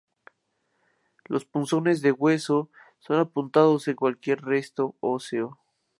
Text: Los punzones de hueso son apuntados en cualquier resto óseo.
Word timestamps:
Los 1.25 1.45
punzones 1.45 2.01
de 2.01 2.11
hueso 2.11 2.71
son 2.97 3.19
apuntados 3.19 3.87
en 3.87 3.95
cualquier 3.97 4.41
resto 4.41 4.95
óseo. 4.99 5.59